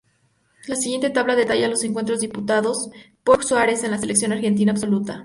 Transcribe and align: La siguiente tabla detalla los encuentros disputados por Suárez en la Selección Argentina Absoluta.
La 0.67 0.75
siguiente 0.75 1.11
tabla 1.11 1.35
detalla 1.35 1.67
los 1.67 1.83
encuentros 1.83 2.21
disputados 2.21 2.89
por 3.23 3.43
Suárez 3.43 3.83
en 3.83 3.91
la 3.91 3.99
Selección 3.99 4.31
Argentina 4.31 4.71
Absoluta. 4.71 5.19